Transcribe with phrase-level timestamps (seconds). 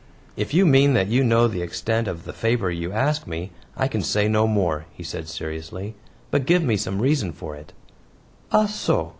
[0.35, 3.51] "If you mean that you know the extent of the favor you ask of me,
[3.77, 5.93] I can say no more," he said seriously;
[6.31, 7.71] "but give me some reason for it."
[8.51, 9.09] "Ah so!"